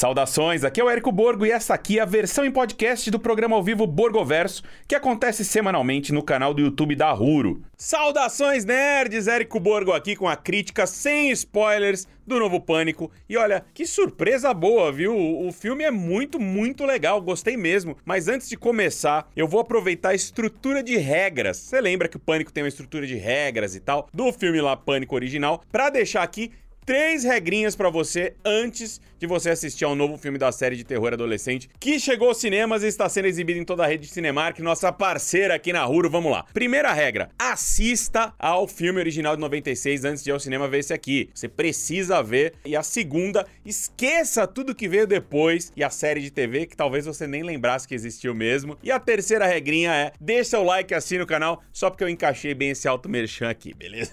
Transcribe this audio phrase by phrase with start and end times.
[0.00, 3.20] Saudações, aqui é o Érico Borgo e essa aqui é a versão em podcast do
[3.20, 7.60] programa ao vivo Borgoverso, que acontece semanalmente no canal do YouTube da Ruro.
[7.76, 13.10] Saudações nerds, Érico Borgo aqui com a crítica sem spoilers do novo Pânico.
[13.28, 15.14] E olha, que surpresa boa, viu?
[15.14, 17.94] O filme é muito, muito legal, gostei mesmo.
[18.02, 21.58] Mas antes de começar, eu vou aproveitar a estrutura de regras.
[21.58, 24.74] Você lembra que o Pânico tem uma estrutura de regras e tal, do filme lá
[24.78, 26.52] Pânico original, para deixar aqui
[26.84, 31.12] três regrinhas para você antes de você assistir ao novo filme da série de terror
[31.12, 34.58] adolescente que chegou aos cinemas e está sendo exibido em toda a rede de Cinemark,
[34.60, 36.08] nossa parceira aqui na Ruro.
[36.08, 36.44] Vamos lá.
[36.52, 40.92] Primeira regra: assista ao filme original de 96 antes de ir ao cinema ver esse
[40.92, 41.30] aqui.
[41.34, 42.54] Você precisa ver.
[42.64, 47.06] E a segunda, esqueça tudo que veio depois e a série de TV que talvez
[47.06, 48.78] você nem lembrasse que existiu mesmo.
[48.82, 52.54] E a terceira regrinha é: deixa o like assina o canal só porque eu encaixei
[52.54, 54.12] bem esse alto merchan aqui, beleza?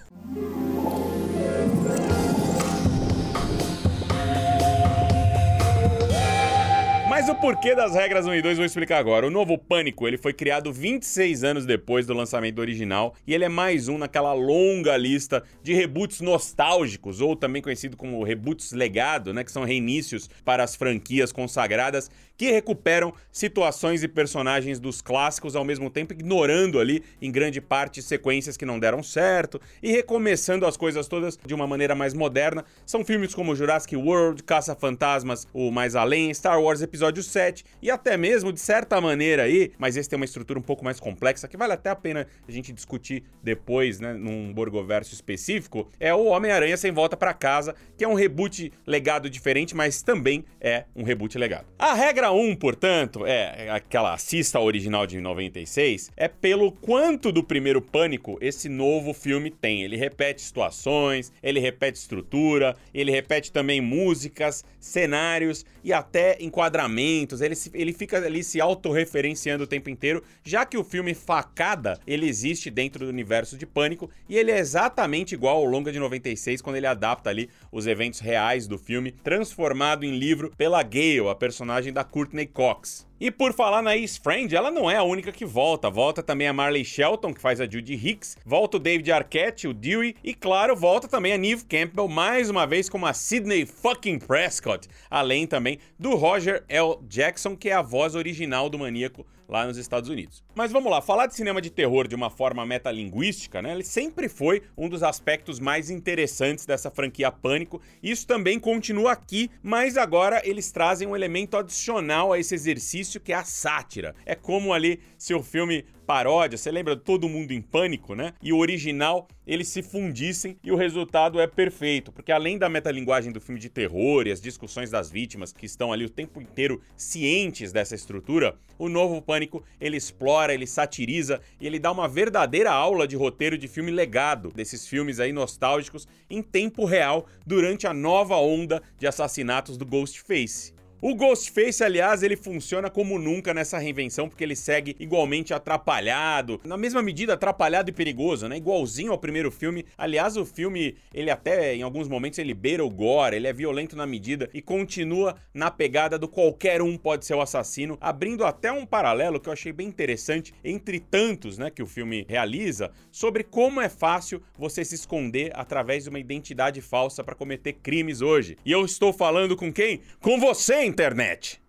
[7.28, 9.26] Mas o porquê das regras 1 e 2 vou explicar agora.
[9.26, 13.50] O novo Pânico, ele foi criado 26 anos depois do lançamento original e ele é
[13.50, 19.44] mais um naquela longa lista de reboots nostálgicos, ou também conhecido como reboots legado, né,
[19.44, 25.64] que são reinícios para as franquias consagradas que recuperam situações e personagens dos clássicos ao
[25.64, 30.76] mesmo tempo ignorando ali em grande parte sequências que não deram certo e recomeçando as
[30.76, 32.64] coisas todas de uma maneira mais moderna.
[32.86, 37.90] São filmes como Jurassic World, Caça-Fantasmas, O Mais Além, Star Wars Episódio episódio 7 e
[37.90, 41.48] até mesmo, de certa maneira aí, mas esse tem uma estrutura um pouco mais complexa
[41.48, 46.26] que vale até a pena a gente discutir depois, né, num Borgoverso específico, é o
[46.26, 51.02] Homem-Aranha Sem Volta para Casa, que é um reboot legado diferente, mas também é um
[51.02, 51.66] reboot legado.
[51.78, 57.80] A regra 1, portanto, é aquela assista original de 96, é pelo quanto do primeiro
[57.80, 59.82] Pânico esse novo filme tem.
[59.82, 67.07] Ele repete situações, ele repete estrutura, ele repete também músicas, cenários e até enquadramentos
[67.40, 72.28] ele, ele fica ali se autorreferenciando o tempo inteiro, já que o filme Facada, ele
[72.28, 76.62] existe dentro do universo de Pânico e ele é exatamente igual ao Longa de 96,
[76.62, 81.34] quando ele adapta ali os eventos reais do filme, transformado em livro pela Gale, a
[81.34, 83.07] personagem da Courtney Cox.
[83.20, 85.90] E por falar na East Friend, ela não é a única que volta.
[85.90, 88.36] Volta também a Marley Shelton, que faz a Judy Hicks.
[88.46, 90.14] Volta o David Arquette, o Dewey.
[90.22, 94.88] E claro, volta também a Neve Campbell, mais uma vez como a Sidney fucking Prescott.
[95.10, 96.98] Além também do Roger L.
[97.08, 100.44] Jackson, que é a voz original do maníaco lá nos Estados Unidos.
[100.54, 103.72] Mas vamos lá, falar de cinema de terror de uma forma metalinguística, né?
[103.72, 107.80] Ele sempre foi um dos aspectos mais interessantes dessa franquia Pânico.
[108.02, 113.32] Isso também continua aqui, mas agora eles trazem um elemento adicional a esse exercício que
[113.32, 114.14] é a sátira.
[114.26, 118.32] É como ali se o filme paródia, você lembra Todo Mundo em Pânico, né?
[118.42, 123.30] E o original, eles se fundissem e o resultado é perfeito, porque além da metalinguagem
[123.30, 126.80] do filme de terror e as discussões das vítimas que estão ali o tempo inteiro
[126.96, 132.70] cientes dessa estrutura, o novo Pânico, ele explora, ele satiriza e ele dá uma verdadeira
[132.70, 137.92] aula de roteiro de filme legado, desses filmes aí nostálgicos em tempo real durante a
[137.92, 140.77] nova onda de assassinatos do Ghostface.
[141.00, 146.76] O Ghostface, aliás, ele funciona como nunca nessa reinvenção, porque ele segue igualmente atrapalhado, na
[146.76, 148.56] mesma medida atrapalhado e perigoso, né?
[148.56, 149.84] Igualzinho ao primeiro filme.
[149.96, 153.94] Aliás, o filme, ele até em alguns momentos ele beira o gore, ele é violento
[153.94, 158.72] na medida e continua na pegada do qualquer um pode ser o assassino, abrindo até
[158.72, 163.44] um paralelo que eu achei bem interessante entre tantos, né, que o filme realiza, sobre
[163.44, 168.56] como é fácil você se esconder através de uma identidade falsa para cometer crimes hoje.
[168.64, 170.00] E eu estou falando com quem?
[170.20, 171.62] Com você, internet.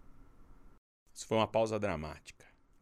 [1.13, 2.38] Isso foi uma pausa dramática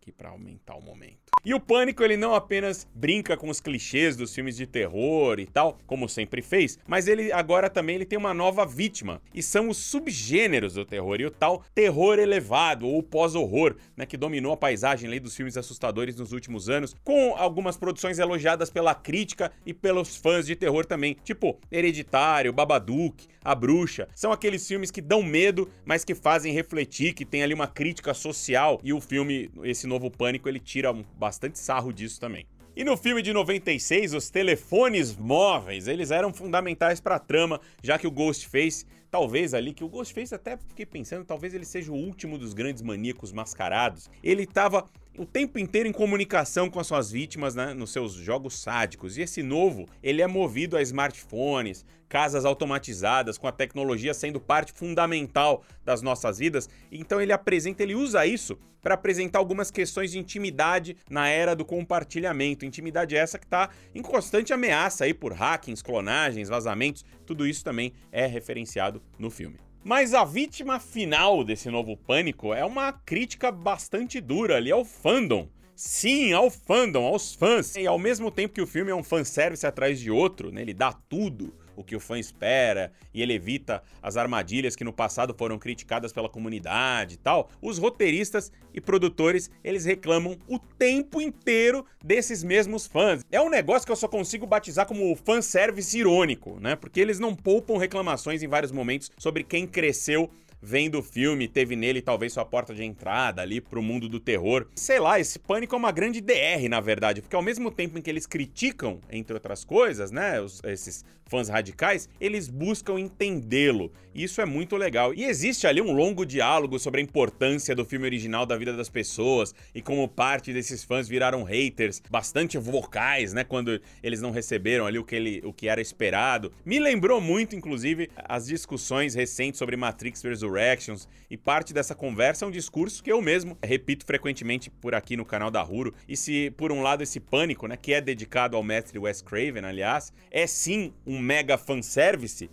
[0.08, 1.18] aqui para aumentar o momento.
[1.46, 5.46] E o Pânico, ele não apenas brinca com os clichês dos filmes de terror e
[5.46, 9.70] tal, como sempre fez, mas ele agora também ele tem uma nova vítima, e são
[9.70, 14.58] os subgêneros do terror, e o tal terror elevado, ou pós-horror, né, que dominou a
[14.58, 19.74] paisagem ali dos filmes assustadores nos últimos anos, com algumas produções elogiadas pela crítica e
[19.74, 25.24] pelos fãs de terror também, tipo Hereditário, Babadook, A Bruxa, são aqueles filmes que dão
[25.24, 29.88] medo, mas que fazem refletir, que tem ali uma crítica social, e o filme, esse
[29.88, 32.46] novo Pânico, ele tira bastante bastante sarro disso também.
[32.76, 37.98] E no filme de 96, os telefones móveis, eles eram fundamentais para a trama, já
[37.98, 41.96] que o Ghostface, talvez ali, que o Ghostface até fiquei pensando, talvez ele seja o
[41.96, 44.12] último dos grandes maníacos mascarados.
[44.24, 44.86] Ele estava
[45.18, 49.18] o tempo inteiro em comunicação com as suas vítimas né, nos seus jogos sádicos.
[49.18, 54.72] E esse novo, ele é movido a smartphones, casas automatizadas, com a tecnologia sendo parte
[54.72, 56.70] fundamental das nossas vidas.
[56.92, 61.66] Então ele apresenta, ele usa isso para apresentar algumas questões de intimidade na era do
[61.66, 62.66] compartilhamento.
[62.66, 67.04] Intimidade essa que está em constante ameaça aí por hackings, clonagens, vazamentos.
[67.26, 69.67] Tudo isso também é referenciado no filme.
[69.88, 75.48] Mas a vítima final desse novo pânico é uma crítica bastante dura ali ao fandom.
[75.74, 77.74] Sim, ao fandom, aos fãs.
[77.78, 80.62] E ao mesmo tempo que o filme é um fanservice atrás de outro, né?
[80.62, 84.92] Ele dá tudo o que o fã espera e ele evita as armadilhas que no
[84.92, 87.50] passado foram criticadas pela comunidade e tal.
[87.62, 93.24] Os roteiristas e produtores, eles reclamam o tempo inteiro desses mesmos fãs.
[93.32, 96.76] É um negócio que eu só consigo batizar como fanservice irônico, né?
[96.76, 100.30] Porque eles não poupam reclamações em vários momentos sobre quem cresceu
[100.62, 104.68] vendo o filme, teve nele talvez sua porta de entrada ali pro mundo do terror.
[104.76, 108.02] Sei lá, esse pânico é uma grande DR, na verdade, porque ao mesmo tempo em
[108.02, 113.92] que eles criticam, entre outras coisas, né, os, esses fãs radicais, eles buscam entendê-lo.
[114.16, 115.14] Isso é muito legal.
[115.14, 118.90] E existe ali um longo diálogo sobre a importância do filme original da vida das
[118.90, 124.88] pessoas e como parte desses fãs viraram haters bastante vocais, né, quando eles não receberam
[124.88, 126.52] ali o que, ele, o que era esperado.
[126.66, 132.48] Me lembrou muito, inclusive, as discussões recentes sobre Matrix Resurrections e parte dessa conversa é
[132.48, 135.94] um discurso que eu mesmo repito frequentemente por aqui no canal da Huro.
[136.08, 139.66] E se, por um lado, esse pânico, né, que é dedicado ao mestre Wes Craven,
[139.66, 142.50] aliás, é sim um um mega fanservice,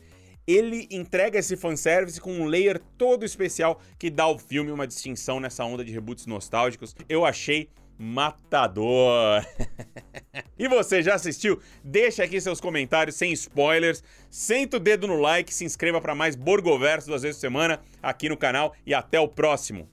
[0.46, 5.38] ele entrega esse fanservice com um layer todo especial que dá ao filme uma distinção
[5.38, 6.96] nessa onda de reboots nostálgicos.
[7.08, 7.68] Eu achei
[7.98, 9.44] matador.
[10.64, 11.60] e você já assistiu?
[11.82, 14.02] Deixa aqui seus comentários sem spoilers.
[14.30, 18.28] Senta o dedo no like, se inscreva para mais Borgoverso duas vezes por semana aqui
[18.28, 19.88] no canal e até o próximo.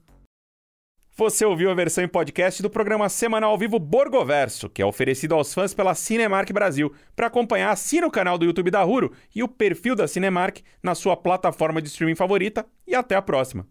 [1.14, 5.34] Você ouviu a versão em podcast do programa semanal ao vivo Borgoverso, que é oferecido
[5.34, 6.94] aos fãs pela Cinemark Brasil.
[7.14, 10.94] Para acompanhar, assina o canal do YouTube da Ruro e o perfil da Cinemark na
[10.94, 12.64] sua plataforma de streaming favorita.
[12.86, 13.66] E até a próxima!